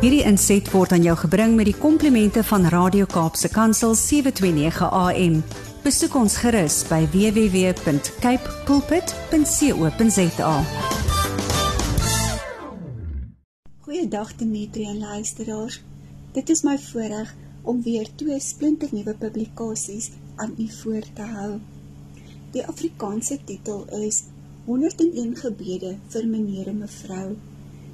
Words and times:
Hierdie 0.00 0.22
inset 0.24 0.64
word 0.72 0.94
aan 0.96 1.02
jou 1.04 1.12
gebring 1.20 1.58
met 1.58 1.66
die 1.68 1.76
komplimente 1.76 2.40
van 2.48 2.62
Radio 2.72 3.04
Kaapse 3.04 3.50
Kansel 3.52 3.92
729 3.92 4.86
AM. 4.96 5.34
Besoek 5.84 6.16
ons 6.16 6.38
gerus 6.40 6.78
by 6.88 7.02
www.cape 7.12 8.54
pulpit.co.za. 8.64 10.54
Goeiedag 13.84 14.32
Dimitri 14.40 14.88
en 14.88 15.04
luisteraars. 15.04 15.82
Dit 16.32 16.48
is 16.48 16.64
my 16.64 16.78
voorreg 16.80 17.36
om 17.60 17.84
weer 17.84 18.08
twee 18.16 18.40
splinternuwe 18.40 19.18
publikasies 19.20 20.16
aan 20.40 20.56
u 20.56 20.70
voor 20.80 21.04
te 21.12 21.28
hou. 21.36 21.60
Die 22.56 22.64
Afrikaanse 22.64 23.36
titel 23.44 23.84
is 24.00 24.24
101 24.64 25.36
gebede 25.44 25.98
vir 26.08 26.24
meneer 26.24 26.72
en 26.72 26.86
mevrou, 26.88 27.36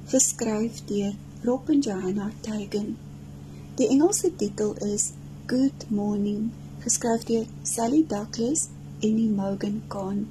geskryf 0.07 0.85
deur 0.87 1.11
Rob 1.43 1.69
en 1.69 1.79
Johanna 1.79 2.31
Teigen. 2.41 2.97
Die 3.75 3.87
Engelse 3.87 4.35
titel 4.35 4.73
is 4.73 5.11
Good 5.45 5.85
Morning, 5.89 6.49
geskryf 6.81 7.23
deur 7.29 7.45
Sally 7.61 8.05
Douglas 8.07 8.69
en 8.99 9.35
Morgan 9.35 9.81
Kahn. 9.87 10.23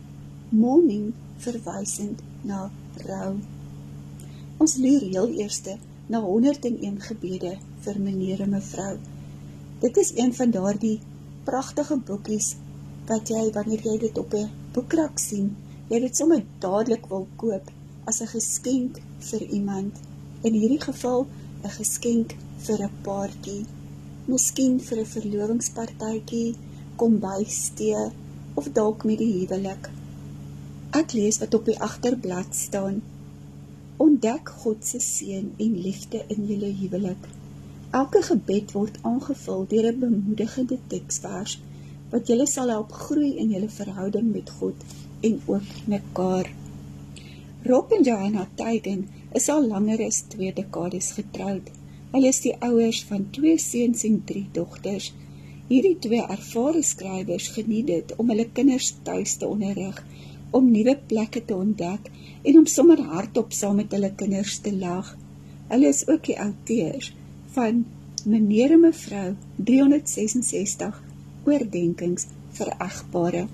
Morning 0.48 1.12
verwysend 1.38 2.24
na 2.42 2.70
rou. 3.04 3.36
Ons 4.58 4.74
leer 4.82 5.06
heel 5.06 5.30
eerste 5.44 5.76
na 6.06 6.20
101 6.24 6.98
gebede 7.06 7.54
vir 7.86 8.02
meneer 8.02 8.42
en 8.42 8.56
mevrou. 8.56 8.96
Dit 9.86 10.02
is 10.02 10.10
een 10.16 10.34
van 10.34 10.50
daardie 10.50 10.98
pragtige 11.44 12.00
boekies 12.10 12.56
wat 13.06 13.30
jy 13.30 13.44
wanneer 13.54 13.86
jy 13.92 13.96
dit 14.08 14.18
op 14.18 14.34
'n 14.34 14.50
boekrak 14.74 15.22
sien, 15.22 15.54
jy 15.88 16.00
dit 16.00 16.16
sommer 16.16 16.42
dadelik 16.58 17.06
wil 17.06 17.28
koop 17.36 17.70
as 18.04 18.20
'n 18.20 18.34
geskenk 18.34 19.00
vir 19.30 19.42
iemand. 19.42 19.94
In 20.42 20.52
hierdie 20.52 20.80
geval 20.80 21.26
'n 21.64 21.72
geskenk 21.78 22.36
vir 22.64 22.82
'n 22.82 22.96
paartjie, 23.02 23.64
miskien 24.26 24.80
vir 24.80 24.98
'n 25.00 25.12
verlovingspartytjie, 25.16 26.56
kombuistee 26.96 28.10
of 28.54 28.68
dalk 28.72 29.04
met 29.04 29.18
die 29.18 29.32
huwelik. 29.38 29.90
Ek 30.90 31.12
lees 31.12 31.38
wat 31.38 31.54
op 31.54 31.64
die 31.64 31.80
agterblad 31.88 32.54
staan. 32.56 33.02
Ontdek 33.96 34.48
God 34.48 34.86
se 34.86 35.00
seën 35.00 35.52
en 35.56 35.80
liefde 35.86 36.24
in 36.28 36.46
julle 36.46 36.72
huwelik. 36.80 37.28
Elke 37.90 38.22
gebed 38.22 38.72
word 38.72 38.98
aangevul 39.02 39.66
deur 39.72 39.92
'n 39.92 39.98
bemoedigende 39.98 40.78
teksvers 40.92 41.58
wat 42.10 42.28
julle 42.28 42.46
sal 42.46 42.68
help 42.68 42.92
groei 42.92 43.36
in 43.42 43.50
julle 43.50 43.68
verhouding 43.68 44.32
met 44.32 44.50
God 44.50 44.74
en 45.20 45.40
ook 45.46 45.86
mekaar. 45.86 46.50
Rob 47.62 47.92
en 47.92 48.02
Johanna 48.02 48.48
Teigen 48.54 49.08
is 49.34 49.48
al 49.48 49.66
langer 49.66 50.04
as 50.06 50.22
2 50.32 50.52
dekades 50.56 51.12
getroud. 51.18 51.70
Hulle 52.12 52.30
is 52.30 52.40
die 52.44 52.54
ouers 52.62 53.02
van 53.08 53.26
2 53.34 53.58
seuns 53.58 54.04
en 54.08 54.20
3 54.24 54.44
dogters. 54.52 55.12
Hierdie 55.66 55.96
twee 55.98 56.22
ervare 56.22 56.82
skrywers 56.86 57.48
geniet 57.56 57.88
dit 57.90 58.12
om 58.22 58.28
hulle 58.30 58.46
kinders 58.54 58.92
tuis 59.02 59.34
te 59.40 59.48
onderrig, 59.50 59.98
om 60.54 60.68
nuwe 60.70 60.94
plekke 61.10 61.42
te 61.44 61.56
ontdek 61.56 62.06
en 62.46 62.58
om 62.60 62.68
sommer 62.70 63.02
hardop 63.10 63.50
saam 63.52 63.80
met 63.82 63.92
hulle 63.96 64.12
kinders 64.14 64.60
te 64.62 64.70
lag. 64.76 65.10
Hulle 65.72 65.90
is 65.90 66.04
ook 66.06 66.28
die 66.28 66.38
auteurs 66.38 67.10
van 67.56 67.82
meneer 68.24 68.76
en 68.76 68.84
mevrou 68.86 69.32
366 69.70 71.02
oordenkings 71.46 72.28
vir 72.58 72.70
egpare. 72.76 73.46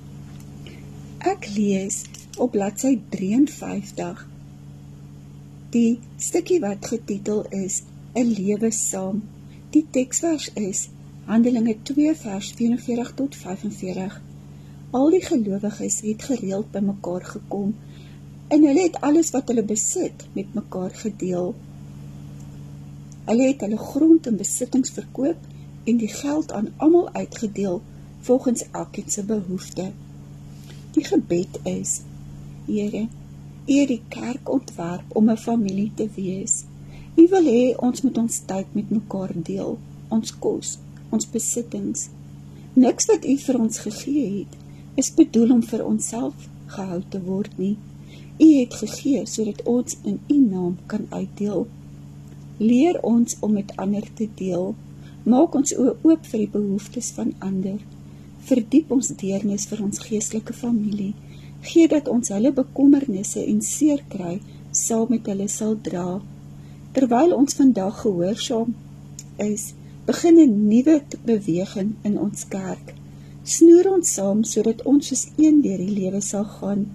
Ek 1.33 1.49
lees 1.57 2.03
op 2.37 2.53
bladsy 2.53 2.99
53 3.17 4.27
die 5.73 6.01
stukkie 6.21 6.59
wat 6.61 6.87
getitel 6.91 7.47
is 7.49 7.83
'n 8.15 8.29
lewe 8.39 8.71
saam. 8.71 9.23
Die 9.71 9.87
teksvers 9.91 10.51
is 10.55 10.89
Handelinge 11.25 11.77
2 11.83 12.15
vers 12.15 12.51
44 12.59 13.13
tot 13.15 13.37
45. 13.37 14.21
Al 14.91 15.11
die 15.11 15.23
gelowiges 15.25 16.01
het 16.01 16.23
gereeld 16.23 16.71
bymekaar 16.71 17.25
gekom 17.25 17.75
en 18.49 18.67
hulle 18.69 18.83
het 18.83 19.01
alles 19.01 19.31
wat 19.31 19.49
hulle 19.49 19.65
besit 19.65 20.27
met 20.33 20.55
mekaar 20.55 20.91
gedeel. 21.05 21.55
Hulle 23.25 23.47
het 23.47 23.61
hulle 23.61 23.79
grond 23.79 24.27
en 24.27 24.37
besittings 24.37 24.91
verkoop 24.91 25.49
en 25.85 25.97
die 25.97 26.13
geld 26.13 26.53
aan 26.53 26.73
almal 26.77 27.09
uitgedeel 27.13 27.83
volgens 28.21 28.65
elkeen 28.71 29.11
se 29.11 29.25
behoefte. 29.25 29.93
Die 30.91 31.05
gebed 31.05 31.59
is: 31.65 32.01
Here, 32.67 33.07
U 33.63 33.75
het 33.79 33.89
die 33.89 34.03
kerk 34.09 34.49
ontwerp 34.51 35.17
om 35.17 35.31
'n 35.31 35.37
familie 35.37 35.91
te 35.95 36.09
wees. 36.15 36.65
U 37.15 37.27
wil 37.29 37.45
hê 37.45 37.77
ons 37.77 38.03
moet 38.03 38.19
ons 38.19 38.41
tyd 38.47 38.67
met 38.73 38.91
mekaar 38.91 39.33
deel, 39.35 39.79
ons 40.09 40.39
kos, 40.39 40.79
ons 41.11 41.31
besittings. 41.31 42.09
Niks 42.73 43.07
wat 43.07 43.25
U 43.25 43.37
vir 43.37 43.59
ons 43.61 43.79
gegee 43.79 44.39
het, 44.39 44.57
is 44.95 45.15
bedoel 45.15 45.51
om 45.51 45.63
vir 45.63 45.85
onsself 45.85 46.49
gehou 46.67 47.03
te 47.09 47.21
word 47.23 47.59
nie. 47.59 47.77
U 48.39 48.49
het 48.59 48.75
gegee 48.75 49.27
sodat 49.27 49.63
ons 49.63 49.97
in 50.03 50.21
U 50.29 50.37
naam 50.39 50.77
kan 50.87 51.07
uitdeel. 51.11 51.67
Leer 52.59 53.03
ons 53.03 53.37
om 53.41 53.53
met 53.53 53.77
ander 53.77 54.07
te 54.15 54.29
deel. 54.35 54.75
Maak 55.23 55.55
ons 55.55 55.77
oop 55.79 56.27
vir 56.27 56.39
die 56.39 56.53
behoeftes 56.53 57.11
van 57.11 57.35
ander. 57.39 57.79
Verdiep 58.43 58.91
ons 58.91 59.09
deernis 59.09 59.67
vir 59.71 59.83
ons 59.83 59.99
geestelike 59.99 60.53
familie. 60.53 61.13
Gee 61.71 61.89
dat 61.89 62.09
ons 62.11 62.33
hulle 62.35 62.53
bekommernisse 62.57 63.43
en 63.45 63.61
seer 63.63 64.03
kry 64.15 64.41
saam 64.71 65.13
met 65.15 65.29
hulle 65.31 65.49
sal 65.53 65.77
dra. 65.89 66.21
Terwyl 66.97 67.35
ons 67.37 67.57
vandag 67.61 68.01
gehoorsaam 68.03 68.75
is, 69.47 69.73
begin 70.07 70.39
'n 70.43 70.69
nuwe 70.69 70.97
beweging 71.25 71.95
in 72.03 72.19
ons 72.19 72.49
kerk. 72.49 72.95
Snoer 73.43 73.93
ons 73.95 74.15
saam 74.15 74.45
sodat 74.45 74.83
ons 74.83 75.07
soos 75.07 75.25
een 75.37 75.63
deur 75.63 75.79
die 75.79 75.97
lewe 76.01 76.21
sal 76.21 76.45
gaan. 76.45 76.87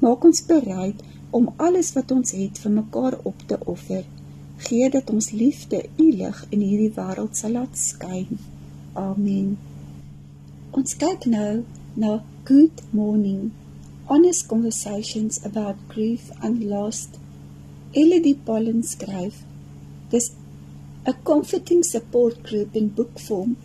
Maak 0.00 0.24
ons 0.24 0.46
bereid 0.46 1.02
om 1.30 1.52
alles 1.56 1.92
wat 1.92 2.10
ons 2.10 2.30
het 2.30 2.58
vir 2.58 2.72
mekaar 2.72 3.18
op 3.22 3.38
te 3.46 3.58
offer 3.64 4.04
gee 4.56 4.90
dat 4.90 5.10
ons 5.10 5.30
liefde 5.30 5.84
u 5.96 6.12
lig 6.12 6.46
in 6.48 6.60
hierdie 6.60 6.92
wêreld 6.96 7.36
sal 7.36 7.56
laat 7.58 7.76
skyn. 7.78 8.38
Amen. 8.92 9.56
Ons 10.70 10.96
kyk 10.96 11.28
nou 11.28 11.62
na 11.94 12.22
Good 12.48 12.82
Morning. 12.90 13.52
Honest 14.08 14.48
conversations 14.48 15.44
about 15.44 15.88
grief 15.88 16.30
and 16.40 16.62
loss. 16.62 17.08
Elodie 17.92 18.36
skryf. 18.36 19.42
Dis 20.10 20.30
a 21.04 21.12
comforting 21.12 21.82
support 21.82 22.40
group 22.44 22.76
in 22.76 22.86
book 22.86 23.18
form, 23.18 23.56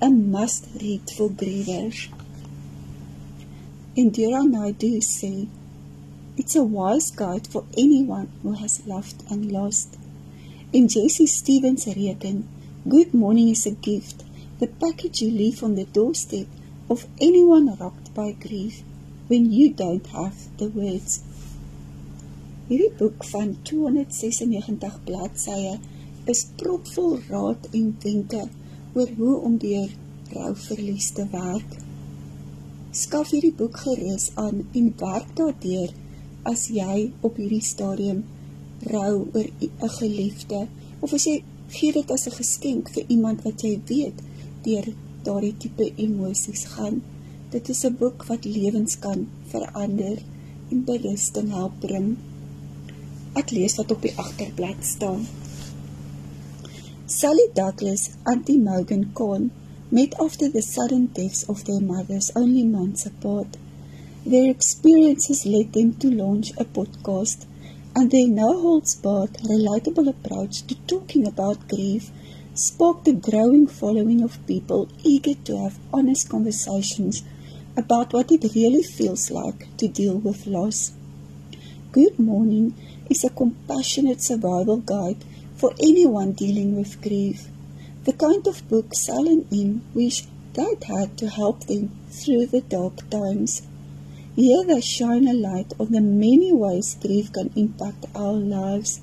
a 0.00 0.08
must 0.08 0.68
read 0.80 1.02
for 1.10 1.28
grievers. 1.28 2.08
Indira 3.94 4.42
Naidu 4.42 5.00
sê, 5.02 5.46
It's 6.38 6.56
a 6.56 6.64
wise 6.64 7.10
guide 7.10 7.46
for 7.46 7.66
anyone 7.76 8.30
who 8.42 8.52
has 8.52 8.86
loved 8.86 9.22
and 9.30 9.52
lost. 9.52 9.98
In 10.72 10.88
Jessie 10.88 11.26
Stevens 11.26 11.84
reken, 11.84 12.44
good 12.88 13.12
morning 13.12 13.50
is 13.50 13.66
a 13.66 13.72
gift, 13.72 14.24
the 14.60 14.66
package 14.66 15.20
you 15.20 15.30
leave 15.30 15.62
on 15.62 15.74
the 15.74 15.84
doorstep 15.84 16.46
of 16.88 17.06
anyone 17.20 17.76
rocked 17.76 18.14
by 18.14 18.32
grief 18.32 18.82
when 19.30 19.52
you 19.52 19.72
don't 19.72 20.06
have 20.08 20.38
the 20.58 20.66
words. 20.74 21.20
Hierdie 22.66 22.90
boek 22.98 23.24
van 23.30 23.52
296 23.68 24.96
bladsye 25.06 25.76
is 26.32 26.40
propvol 26.58 27.20
raad 27.28 27.68
en 27.78 27.92
wenke 28.02 28.40
oor 28.98 29.12
hoe 29.20 29.36
om 29.46 29.54
deur 29.62 29.92
rouverlies 30.32 31.12
te 31.14 31.28
werk. 31.30 31.76
Skaf 33.02 33.30
hierdie 33.30 33.54
boek 33.60 33.78
gerus 33.84 34.32
aan 34.34 34.64
en 34.80 34.90
werk 35.04 35.30
daardeur 35.38 35.94
as 36.50 36.66
jy 36.74 36.98
op 37.26 37.38
hierdie 37.38 37.62
stadium 37.70 38.24
rou 38.90 39.14
oor 39.22 39.48
'n 39.60 39.94
geliefde 40.00 40.66
of 40.98 41.14
as 41.14 41.28
jy 41.30 41.36
gee 41.78 41.92
dit 41.92 42.10
as 42.10 42.26
'n 42.26 42.38
geskenk 42.40 42.90
vir 42.98 43.04
iemand 43.06 43.46
wat 43.46 43.62
jy 43.62 43.78
weet 43.94 44.26
deur 44.66 44.92
daardie 45.22 45.54
tipe 45.56 45.92
emosies 45.96 46.64
gaan. 46.74 47.02
Dit 47.50 47.68
is 47.68 47.82
'n 47.86 47.96
boek 47.98 48.24
wat 48.26 48.44
lewens 48.44 48.98
kan 48.98 49.28
verander 49.52 50.18
en 50.70 50.84
berusting 50.84 51.48
help 51.50 51.72
bring. 51.80 52.16
Ek 53.40 53.50
lees 53.50 53.74
wat 53.74 53.90
op 53.90 54.02
die 54.02 54.12
agterblad 54.24 54.84
staan. 54.86 55.26
Sally 57.06 57.48
Douglas, 57.54 58.10
Auntie 58.22 58.60
Morgan 58.60 59.10
Kahn, 59.12 59.50
met 59.88 60.14
after 60.14 60.50
the 60.50 60.62
sudden 60.62 61.10
deaths 61.12 61.44
of 61.46 61.64
their 61.64 61.82
mothers 61.82 62.30
only 62.34 62.64
months 62.64 63.06
apart. 63.06 63.58
Their 64.22 64.48
experiences 64.48 65.44
led 65.44 65.72
them 65.72 65.96
to 65.96 66.10
launch 66.10 66.52
a 66.56 66.64
podcast 66.64 67.46
and 67.94 68.10
their 68.10 68.28
no-holds-barred, 68.28 69.34
relatable 69.42 70.08
approach 70.08 70.62
to 70.66 70.74
talking 70.86 71.26
about 71.26 71.68
grief 71.68 72.12
sparked 72.54 73.08
a 73.08 73.12
growing 73.12 73.66
following 73.66 74.22
of 74.22 74.46
people 74.46 74.88
eager 75.02 75.34
to 75.44 75.58
have 75.58 75.78
honest 75.92 76.28
conversations 76.28 77.24
about 77.80 78.12
what 78.12 78.30
it 78.30 78.54
really 78.54 78.82
feels 78.82 79.30
like 79.30 79.60
to 79.78 79.88
deal 79.88 80.16
with 80.18 80.46
loss. 80.46 80.92
Good 81.92 82.18
Morning 82.18 82.74
is 83.08 83.24
a 83.24 83.30
compassionate 83.30 84.20
survival 84.20 84.76
guide 84.76 85.24
for 85.56 85.72
anyone 85.80 86.32
dealing 86.32 86.76
with 86.76 87.00
grief. 87.00 87.48
The 88.04 88.12
kind 88.12 88.46
of 88.46 88.68
book 88.68 88.94
Sally 88.94 89.46
in 89.50 89.80
wish 89.94 90.26
Dad 90.52 90.84
had 90.84 91.16
to 91.18 91.28
help 91.28 91.64
them 91.64 91.90
through 92.10 92.46
the 92.46 92.60
dark 92.60 93.08
times. 93.08 93.62
Here 94.36 94.62
they 94.64 94.80
shine 94.80 95.26
a 95.26 95.32
light 95.32 95.72
on 95.80 95.92
the 95.92 96.02
many 96.02 96.52
ways 96.52 96.96
grief 97.00 97.32
can 97.32 97.50
impact 97.56 98.04
our 98.14 98.34
lives. 98.34 99.00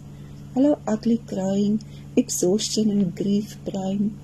Hello, 0.53 0.80
ugly 0.88 1.19
crying, 1.27 1.83
exhaustion 2.15 2.91
and 2.91 3.15
grief 3.15 3.57
brain. 3.65 4.18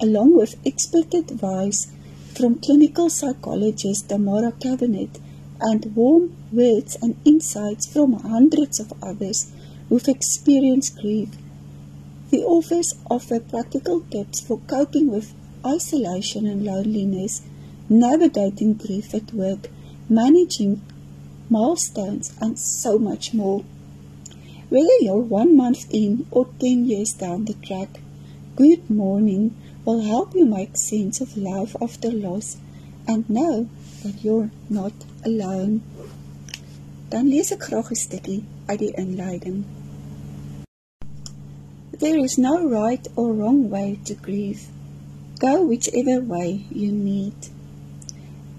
Along 0.00 0.34
with 0.34 0.60
expert 0.64 1.12
advice 1.14 1.88
from 2.36 2.56
clinical 2.56 3.08
psychologist 3.08 4.10
Tamara 4.10 4.52
Cabinet 4.52 5.18
and 5.58 5.96
warm 5.96 6.36
words 6.52 6.94
and 7.00 7.16
insights 7.24 7.86
from 7.90 8.12
hundreds 8.12 8.78
of 8.78 8.92
others 9.02 9.50
who've 9.88 10.06
experienced 10.06 11.00
grief, 11.00 11.30
the 12.30 12.42
authors 12.42 12.92
offer 13.10 13.40
practical 13.40 14.00
tips 14.10 14.40
for 14.40 14.58
coping 14.66 15.10
with 15.10 15.32
isolation 15.64 16.46
and 16.46 16.62
loneliness, 16.62 17.40
navigating 17.88 18.74
grief 18.74 19.14
at 19.14 19.32
work, 19.32 19.68
managing 20.10 20.82
milestones, 21.48 22.34
and 22.38 22.58
so 22.58 22.98
much 22.98 23.32
more. 23.32 23.64
Whether 24.68 24.98
you're 25.00 25.16
one 25.16 25.56
month 25.56 25.86
in 25.90 26.26
or 26.30 26.46
10 26.60 26.84
years 26.84 27.14
down 27.14 27.46
the 27.46 27.54
track, 27.54 28.00
Good 28.56 28.90
Morning 28.90 29.54
will 29.86 30.02
help 30.02 30.34
you 30.34 30.44
make 30.44 30.76
sense 30.76 31.20
of 31.20 31.36
life 31.36 31.76
after 31.80 32.10
loss 32.10 32.56
and 33.06 33.30
know 33.30 33.68
that 34.02 34.24
you're 34.24 34.50
not 34.68 34.92
alone. 35.24 35.80
Dan 37.10 37.30
lees 37.30 37.52
ek 37.54 37.62
graag 37.68 37.92
'n 37.94 38.00
stukkie 38.00 38.42
uit 38.66 38.80
die 38.82 38.94
inleiding. 39.02 39.60
There 42.00 42.18
is 42.18 42.36
no 42.36 42.54
right 42.68 43.06
or 43.14 43.32
wrong 43.32 43.70
way 43.70 44.00
to 44.06 44.14
grieve. 44.14 44.66
Go 45.38 45.62
whichever 45.62 46.18
way 46.34 46.66
you 46.82 46.90
need. 46.90 47.38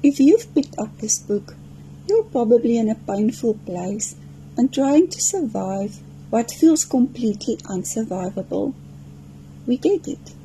If 0.02 0.22
you've 0.22 0.48
picked 0.56 0.80
up 0.80 0.98
this 0.98 1.20
book, 1.20 1.56
you're 2.08 2.32
probably 2.38 2.78
in 2.78 2.90
a 2.90 3.04
painful 3.12 3.56
place 3.66 4.16
and 4.56 4.72
trying 4.72 5.10
to 5.10 5.22
survive 5.34 6.00
what 6.30 6.58
feels 6.60 6.86
completely 6.86 7.58
unsurvivable. 7.76 8.74
We 9.68 9.76
get 9.76 10.08
it. 10.08 10.37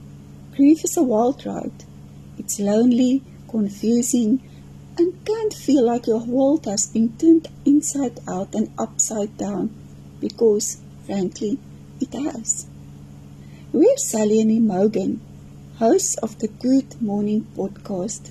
Grief 0.55 0.85
is 0.85 0.99
a 0.99 1.03
wild 1.03 1.47
ride. 1.47 1.85
It's 2.37 2.61
lonely, 2.61 3.23
confusing, 3.49 4.43
and 4.99 5.25
can 5.25 5.51
feel 5.51 5.87
like 5.87 6.07
your 6.07 6.23
world 6.27 6.67
has 6.67 6.85
been 6.85 7.17
turned 7.17 7.49
inside 7.65 8.21
out 8.29 8.55
and 8.55 8.71
upside 8.77 9.39
down 9.39 9.71
because, 10.21 10.77
frankly, 11.07 11.59
it 12.03 12.13
has. 12.13 12.67
We're 13.73 13.97
Sally 13.97 14.43
and 14.43 14.51
Imogen, 14.51 15.23
hosts 15.79 16.17
of 16.17 16.39
the 16.39 16.49
Good 16.49 17.01
Morning 17.01 17.47
podcast. 17.57 18.31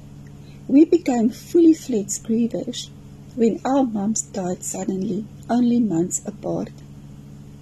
We 0.67 0.85
became 0.85 1.31
fully 1.31 1.73
fledged 1.73 2.23
grievers 2.23 2.89
when 3.35 3.59
our 3.65 3.83
mums 3.83 4.21
died 4.21 4.63
suddenly, 4.63 5.25
only 5.49 5.79
months 5.79 6.21
apart. 6.27 6.69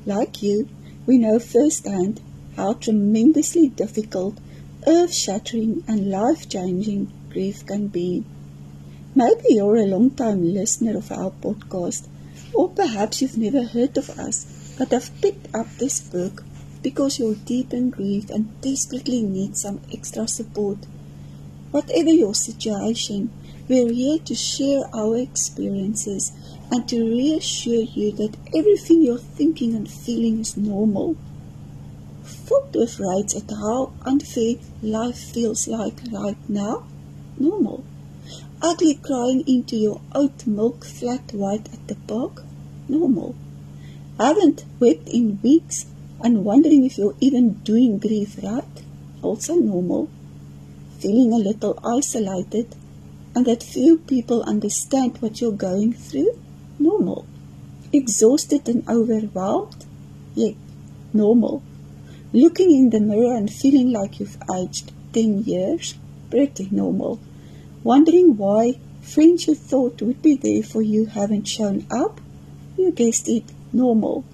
Like 0.05 0.43
you, 0.43 0.67
we 1.05 1.17
know 1.17 1.39
firsthand 1.39 2.19
how 2.57 2.73
tremendously 2.73 3.69
difficult, 3.69 4.37
earth 4.87 5.13
shattering, 5.13 5.83
and 5.87 6.09
life 6.09 6.47
changing 6.49 7.11
grief 7.29 7.65
can 7.65 7.87
be. 7.87 8.23
Maybe 9.15 9.45
you're 9.49 9.77
a 9.77 9.85
long 9.85 10.11
time 10.11 10.53
listener 10.53 10.97
of 10.97 11.11
our 11.11 11.31
podcast, 11.31 12.07
or 12.53 12.69
perhaps 12.69 13.21
you've 13.21 13.37
never 13.37 13.63
heard 13.63 13.97
of 13.97 14.09
us 14.11 14.73
but 14.77 14.91
have 14.91 15.11
picked 15.21 15.53
up 15.53 15.67
this 15.77 15.99
book 15.99 16.43
because 16.81 17.19
you're 17.19 17.35
deep 17.35 17.73
in 17.73 17.89
grief 17.89 18.29
and 18.29 18.61
desperately 18.61 19.21
need 19.21 19.57
some 19.57 19.81
extra 19.91 20.27
support. 20.27 20.77
Whatever 21.71 22.09
your 22.09 22.33
situation, 22.33 23.29
we're 23.67 23.91
here 23.91 24.19
to 24.19 24.33
share 24.33 24.83
our 24.95 25.17
experiences 25.17 26.31
and 26.71 26.87
to 26.87 27.03
reassure 27.03 27.83
you 27.83 28.11
that 28.13 28.37
everything 28.55 29.01
you're 29.01 29.17
thinking 29.17 29.75
and 29.75 29.91
feeling 29.91 30.39
is 30.39 30.55
normal. 30.55 31.17
Filled 32.49 32.75
with 32.75 32.99
rights 32.99 33.35
at 33.37 33.49
how 33.51 33.93
unfair 34.01 34.55
life 34.81 35.17
feels 35.17 35.67
like 35.67 35.99
right 36.11 36.49
now, 36.49 36.83
normal 37.37 37.85
ugly 38.61 38.95
crying 38.95 39.41
into 39.47 39.77
your 39.77 40.01
oat 40.13 40.45
milk 40.45 40.83
flat 40.83 41.31
white 41.33 41.71
at 41.73 41.87
the 41.87 41.95
park? 41.95 42.43
Normal. 42.89 43.35
Haven't 44.19 44.65
wept 44.79 45.07
in 45.07 45.39
weeks 45.41 45.85
and 46.21 46.43
wondering 46.43 46.83
if 46.83 46.97
you're 46.97 47.15
even 47.21 47.53
doing 47.63 47.99
grief 47.99 48.37
right? 48.43 48.83
Also 49.21 49.55
normal. 49.55 50.09
Feeling 50.99 51.31
a 51.31 51.37
little 51.37 51.79
isolated 51.85 52.75
and 53.33 53.45
that 53.45 53.63
few 53.63 53.99
people 53.99 54.43
understand 54.43 55.21
what 55.21 55.39
you're 55.39 55.51
going 55.51 55.93
through? 55.93 56.37
Normal. 56.77 57.25
Exhausted 57.93 58.67
and 58.67 58.87
overwhelmed? 58.89 59.85
Yep, 60.35 60.55
normal. 61.13 61.63
Looking 62.33 62.71
in 62.71 62.89
the 62.89 62.99
mirror 62.99 63.35
and 63.35 63.51
feeling 63.51 63.91
like 63.91 64.19
you've 64.19 64.37
aged 64.53 64.91
10 65.13 65.43
years? 65.43 65.95
Pretty 66.29 66.67
normal 66.71 67.19
wondering 67.83 68.35
why 68.35 68.77
friends 69.01 69.47
you 69.47 69.55
thought 69.55 70.01
would 70.01 70.21
be 70.21 70.35
there 70.35 70.63
for 70.63 70.81
you 70.81 71.05
haven't 71.05 71.47
shown 71.47 71.85
up? 71.89 72.19
You 72.77 72.91
guessed 72.91 73.29
it, 73.29 73.45
normal. 73.71 74.25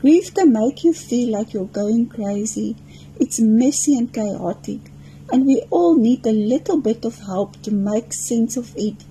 Grief 0.00 0.34
can 0.34 0.52
make 0.52 0.84
you 0.84 0.92
feel 0.92 1.30
like 1.32 1.52
you're 1.52 1.64
going 1.66 2.08
crazy. 2.08 2.76
It's 3.20 3.40
messy 3.40 3.96
and 3.96 4.12
chaotic, 4.12 4.80
and 5.32 5.46
we 5.46 5.62
all 5.70 5.96
need 5.96 6.26
a 6.26 6.32
little 6.32 6.80
bit 6.80 7.04
of 7.04 7.18
help 7.18 7.60
to 7.62 7.72
make 7.72 8.12
sense 8.12 8.56
of 8.56 8.74
it. 8.76 9.04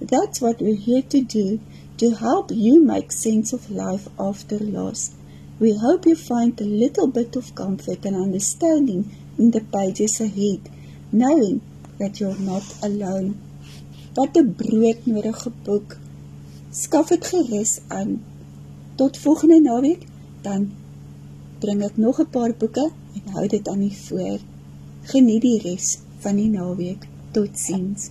That's 0.00 0.40
what 0.40 0.60
we're 0.60 0.74
here 0.74 1.02
to 1.02 1.20
do, 1.20 1.60
to 1.98 2.10
help 2.14 2.50
you 2.50 2.82
make 2.82 3.12
sense 3.12 3.52
of 3.52 3.70
life 3.70 4.08
after 4.18 4.58
loss. 4.58 5.14
We 5.62 5.74
hope 5.74 6.06
you 6.06 6.16
find 6.16 6.60
a 6.60 6.64
little 6.64 7.06
bit 7.06 7.36
of 7.36 7.54
comfort 7.54 8.04
and 8.04 8.16
understanding 8.16 9.02
in 9.38 9.52
the 9.52 9.60
pages 9.60 10.20
ahead, 10.20 10.68
knowing 11.12 11.60
that 11.98 12.18
you're 12.18 12.40
not 12.50 12.64
alone. 12.82 13.28
Wat 14.16 14.36
'n 14.36 14.48
broodnodige 14.60 15.52
boek. 15.66 15.98
Skaf 16.70 17.12
dit 17.14 17.24
gerus 17.24 17.72
aan. 17.86 18.10
Tot 18.94 19.18
volgende 19.24 19.60
naweek 19.60 20.02
dan 20.40 20.72
bring 21.58 21.84
ek 21.88 21.96
nog 21.96 22.18
'n 22.20 22.30
paar 22.30 22.54
boeke 22.58 22.90
en 23.14 23.32
hou 23.34 23.46
dit 23.46 23.68
aan 23.68 23.82
u 23.82 23.92
voor. 24.06 24.40
Geniet 25.12 25.42
die 25.42 25.60
res 25.68 25.98
van 26.18 26.36
die 26.36 26.50
naweek. 26.58 27.06
Totsiens. 27.30 28.10